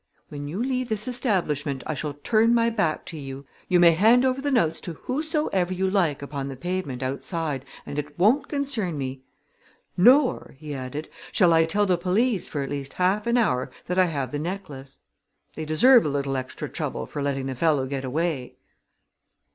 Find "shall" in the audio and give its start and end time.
1.93-2.13, 11.31-11.53